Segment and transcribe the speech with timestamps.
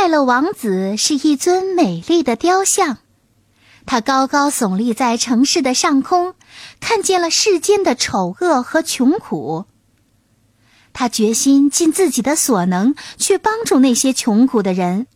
[0.00, 3.00] 快乐王子是一尊美丽的雕像，
[3.84, 6.34] 他高高耸立在城市的上空，
[6.80, 9.66] 看见了世间的丑恶和穷苦。
[10.94, 15.06] 他决心尽自己的所能去帮助那些穷苦的人。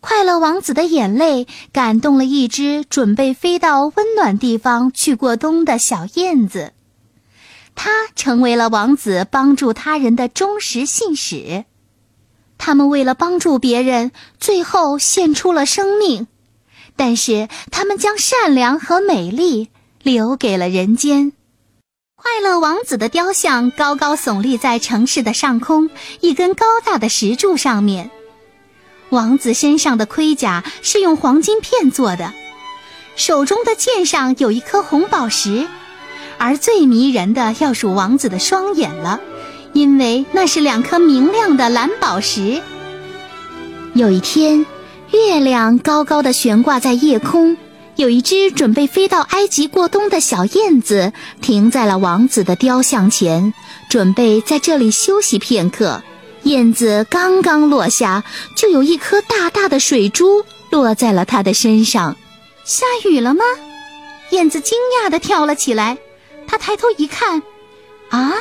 [0.00, 6.74] 快乐王子的眼泪感动了一只准备飞到温暖地方去过冬的小燕子，
[7.74, 11.64] 它成为了王子帮助他人的忠实信使。
[12.66, 16.26] 他们为了帮助别人，最后献出了生命，
[16.96, 19.68] 但是他们将善良和美丽
[20.02, 21.34] 留给了人间。
[22.16, 25.90] 快乐王子的雕像高高耸立在城市的上空，
[26.20, 28.10] 一根高大的石柱上面。
[29.10, 32.32] 王子身上的盔甲是用黄金片做的，
[33.14, 35.68] 手中的剑上有一颗红宝石，
[36.38, 39.20] 而最迷人的要数王子的双眼了。
[39.74, 42.62] 因为那是两颗明亮的蓝宝石。
[43.92, 44.64] 有一天，
[45.12, 47.56] 月亮高高的悬挂在夜空，
[47.96, 53.52] 有一只准备飞到埃及过冬的小燕子停在了王子的雕像前，
[53.90, 56.02] 准备在这里休息片刻。
[56.44, 58.24] 燕子刚刚落下，
[58.56, 62.16] 就有一颗大大的水珠落在了它的身上。
[62.64, 63.44] 下雨了吗？
[64.30, 65.98] 燕子惊讶地跳了起来。
[66.46, 67.42] 它抬头一看，
[68.10, 68.34] 啊！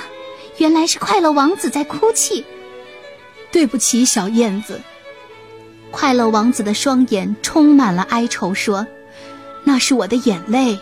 [0.58, 2.46] 原来是快乐王子在哭泣。
[3.52, 4.82] 对不起，小燕子。
[5.92, 8.88] 快乐王子的双眼充满了哀愁，说
[9.64, 10.80] ：“那是我的眼泪。”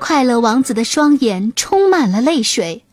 [0.00, 2.84] 快乐王子的双眼充满了泪水，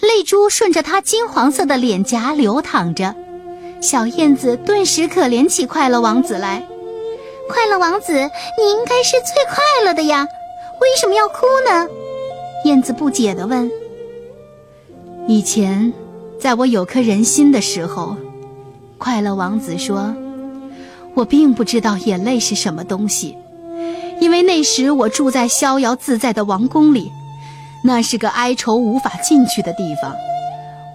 [0.00, 3.14] 泪珠顺着他金黄色的脸颊流淌着。
[3.80, 6.66] 小燕子顿时可怜起快乐王子来。
[7.48, 10.26] 快乐王子，你应该是最快乐的呀，
[10.80, 11.88] 为什么要哭呢？
[12.64, 13.70] 燕子不解地问。
[15.28, 15.92] 以前，
[16.38, 18.16] 在我有颗人心的时候，
[18.96, 20.14] 快乐王子说
[21.14, 23.36] ：“我并不知道眼泪是什么东西，
[24.20, 27.10] 因为那时我住在逍遥自在的王宫里，
[27.82, 30.14] 那是个哀愁无法进去的地方。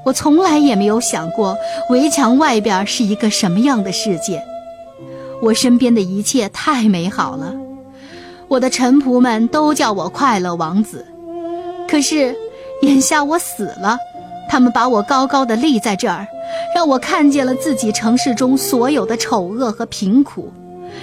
[0.06, 1.58] 我从来也没有想过
[1.90, 4.42] 围墙外边是一个什么样的世界。
[5.42, 7.54] 我身边的一切太美好了，
[8.48, 11.06] 我的臣仆们都叫我快乐王子。
[11.86, 12.34] 可是，
[12.84, 13.98] 眼下我死了。”
[14.52, 16.28] 他们把我高高的立在这儿，
[16.76, 20.52] 让我看见了自己城市中所有的丑恶和贫苦。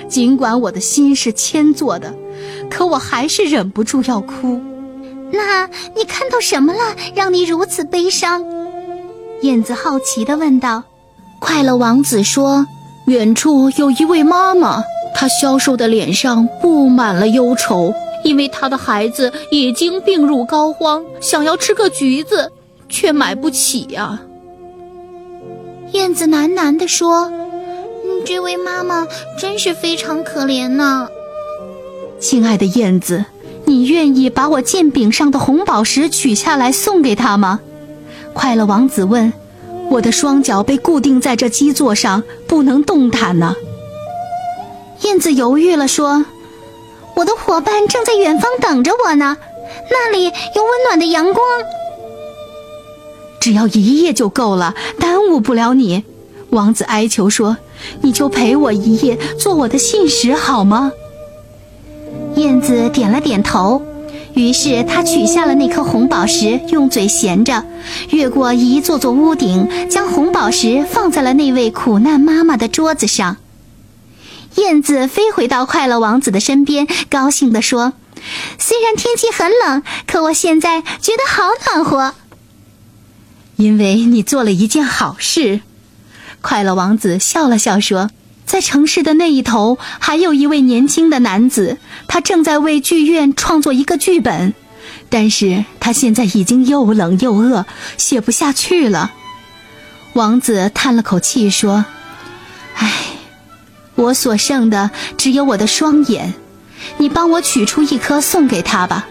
[0.06, 2.14] 尽管我的心是铅做的，
[2.68, 4.60] 可我还是忍不住要哭。
[5.32, 5.66] 那
[5.96, 8.44] 你看到什么了，让你如此悲伤？
[9.40, 10.82] 燕子好奇地问道。
[11.40, 12.66] 快乐王子说
[13.08, 14.84] ：“远处有一位妈妈，
[15.14, 17.94] 她消瘦的脸上布满了忧愁，
[18.24, 22.52] 因为她的孩子已经病入膏肓，想要吃个橘子。”
[22.88, 24.20] 却买不起呀。
[25.92, 27.32] 燕子喃喃地说
[28.26, 29.06] ：“这位妈妈
[29.38, 31.08] 真是非常可怜呢。”
[32.20, 33.24] 亲爱的燕子，
[33.64, 37.60] 你愿意把我剑柄上的红宝石取下来送给她吗？
[38.34, 39.32] 快乐王子问。
[39.90, 43.54] 我的双脚被固定在这基座上，不能动弹呢。
[45.00, 46.26] 燕子犹豫了，说
[47.16, 49.34] ：“我的伙伴正在远方等着我呢，
[49.90, 51.42] 那里有温暖的阳光。”
[53.48, 56.04] 只要一夜就够了，耽误不了你。
[56.50, 57.56] 王子哀求说
[58.02, 60.92] ：“你就陪我一夜，做我的信使好吗？”
[62.36, 63.80] 燕子点了点头。
[64.34, 67.64] 于是他取下了那颗红宝石，用嘴衔着，
[68.10, 73.38] 越过一座座屋顶，将红宝石放在了那位苦难妈妈的桌子上。
[74.56, 77.94] 燕子飞回到快乐王子的身边，高兴地说
[78.60, 82.12] ：“虽然天气很冷，可我现在觉得好暖和。”
[83.58, 85.60] 因为你做了一件好事，
[86.40, 88.08] 快乐王子笑了笑说
[88.46, 91.76] ：“在城市的那一头，还有一位年轻的男子，
[92.06, 94.54] 他正在为剧院创作一个剧本，
[95.10, 97.66] 但是他现在已经又冷又饿，
[97.96, 99.10] 写不下去了。”
[100.14, 101.84] 王子叹了口气说
[102.78, 102.92] ：“唉，
[103.96, 106.32] 我所剩的只有我的双眼，
[106.98, 109.08] 你帮我取出一颗送给他吧，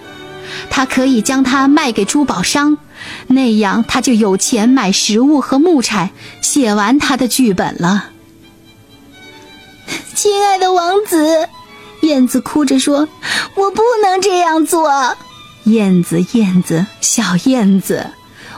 [0.70, 2.78] 他可以将它卖给珠宝商，
[3.28, 6.12] 那样他就有钱买食物和木柴，
[6.42, 8.12] 写完他的剧本了。
[10.14, 11.48] ”亲爱的王子，
[12.02, 13.08] 燕子哭着说
[13.56, 15.16] ：“我不能这样做。”
[15.66, 18.12] 燕子，燕子，小燕子，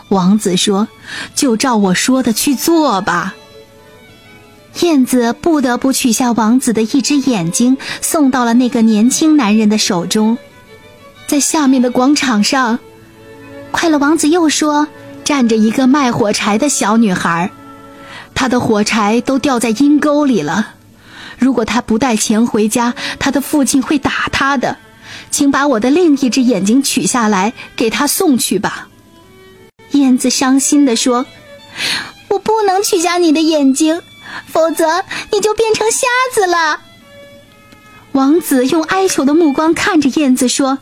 [0.10, 0.88] 王子说
[1.36, 3.36] ：“就照我说的去做吧。”
[4.82, 10.38] 燕子不得不取下王子的一只眼睛，送到了那个年轻男人的手中。
[11.30, 12.80] 在下面的广场上，
[13.70, 14.88] 快乐王子又说
[15.24, 17.52] ：“站着一个卖火柴的小女孩，
[18.34, 20.74] 她的火柴都掉在阴沟里了。
[21.38, 24.78] 如果她不带钱回家，她的父亲会打她的。
[25.30, 28.88] 请把我的另一只眼睛取下来，给她送去吧。”
[29.94, 31.28] 燕子伤心地说
[32.30, 34.02] ：“我不能取下你的眼睛。”
[34.48, 36.81] 否则你就变成瞎子了。
[38.14, 40.80] 王子用哀求的目光看着燕子说：“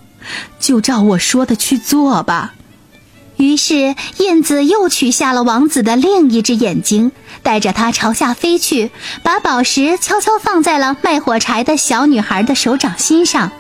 [0.60, 2.54] 就照我说的去做吧。”
[3.38, 7.12] 于是燕子又取下了王子的另一只眼睛，
[7.44, 8.90] 带着它朝下飞去，
[9.22, 13.52] 把宝石悄悄放在了卖火柴的小女孩的手掌心上。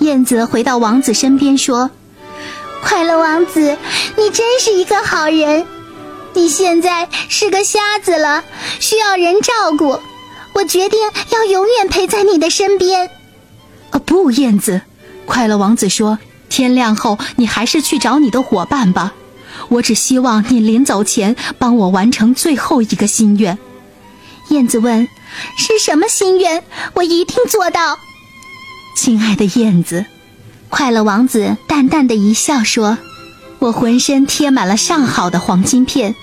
[0.00, 1.90] 燕子回到王子身边说
[2.82, 3.78] ：“快乐王子，
[4.16, 5.66] 你真是一个好人。”
[6.34, 8.44] 你现在是个瞎子了，
[8.78, 9.98] 需要人照顾。
[10.54, 11.00] 我决定
[11.30, 13.10] 要永远陪在你的身边。
[13.90, 14.82] 啊，不，燕子！
[15.28, 19.12] 快乐王子说：“天亮后，你还是去找你的伙伴吧。
[19.68, 23.58] 我只希望你临走前帮我完成最后一个心愿。”
[24.48, 25.06] 燕子问
[25.58, 26.64] ：“是什么心愿？
[26.94, 27.98] 我一定做到。”
[28.96, 30.06] 亲爱的燕子，
[30.70, 32.96] 快乐王子淡淡的一笑说。
[33.58, 36.14] 我浑身贴满了上好的黄金片，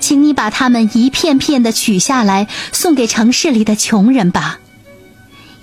[0.00, 4.58] 请你把它们一片片的取下来，送给城市里的穷人吧。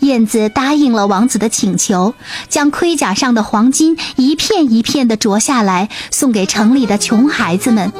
[0.06, 2.14] 燕子答应了王子的请求，
[2.48, 7.92] 将盔甲上的黄金一片一片的啄下来，送给城里的穷孩子们。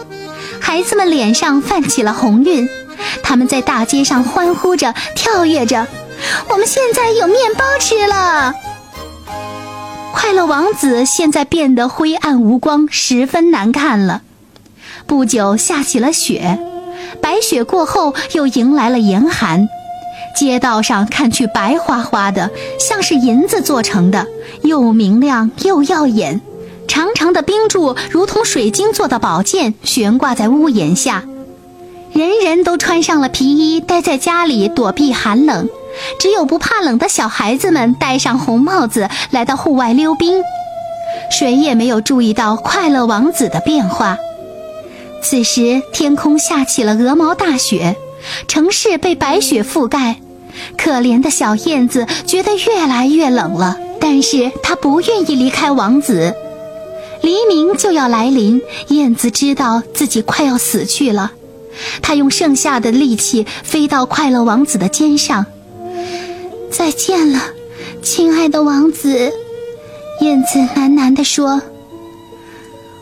[0.62, 2.70] 孩子们脸上泛起了红晕，
[3.24, 5.88] 他们在大街上欢呼着，跳跃着。
[6.50, 8.54] 我们现在有面包吃了。
[10.14, 14.22] 快乐王子现在变得灰暗无光，十分难看了。
[15.08, 16.60] 不久下起了雪，
[17.22, 19.68] 白雪过后又迎来了严寒。
[20.36, 24.28] 街道上看去白花花的，像是银子做成的，
[24.64, 26.42] 又明亮又耀眼。
[26.88, 31.24] 长长的冰柱如同水晶做的宝剑，悬挂在屋檐下。
[32.14, 35.68] 人人都穿上了皮衣，待在家里躲避寒冷。
[36.20, 40.42] 只有不怕冷的小孩子们戴上红帽子，来到户外溜冰。
[41.32, 44.18] 谁也没有注意到快乐王子的变化。
[45.22, 47.96] 此时，天空下起了鹅毛大雪，
[48.48, 50.18] 城市被白雪覆盖。
[50.78, 56.34] 可怜的小燕子觉得越来越冷了，但是它不愿意离开王子。
[57.22, 61.32] 黎明就要来临，燕子知道自己快要死去了。
[62.02, 65.46] 它用剩下的力气飞到快乐王子的肩上。
[66.72, 67.42] 再见了，
[68.02, 69.32] 亲爱的王子，
[70.22, 71.62] 燕子喃喃地说：“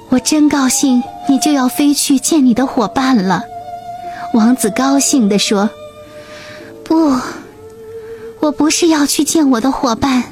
[0.10, 3.44] 我真高兴，你就要飞去见你的伙伴了。”
[4.34, 5.70] 王子高兴地说
[6.84, 7.16] ：“不，
[8.44, 10.24] 我不是要去见我的伙伴。”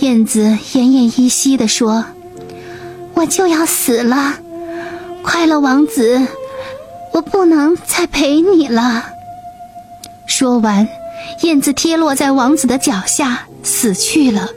[0.00, 2.04] 燕子奄奄一息地说
[3.14, 4.34] ：“我就要死了，
[5.22, 6.20] 快乐王子，
[7.12, 9.06] 我不能再陪你了。”
[10.26, 10.86] 说完。
[11.42, 14.50] 燕子跌落在王子的脚下，死去了。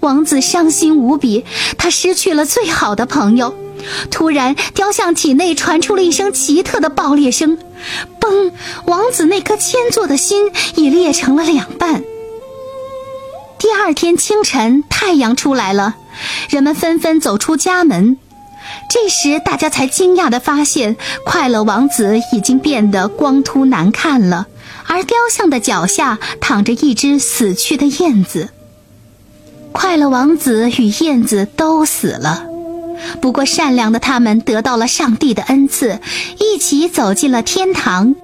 [0.00, 1.44] 王子伤心无比，
[1.76, 3.54] 他失去了最好的朋友。
[4.10, 7.58] 突然，雕像体内传出了一声奇特的爆裂声，
[8.20, 8.52] 嘣！
[8.86, 12.02] 王子那颗铅做的心已裂成了两半。
[13.58, 15.96] 第二天清晨，太阳出来了，
[16.50, 18.16] 人们纷纷走出家门。
[18.88, 24.46] 这时，大家才惊讶地发现，快乐王子已经变得光秃难看了。
[24.86, 28.50] 而雕像的脚下躺着一只死去的燕子。
[29.72, 32.44] 快乐王子与燕子都死了，
[33.20, 36.00] 不过善良的他们得到了上帝的恩赐，
[36.38, 38.14] 一起走进了天堂。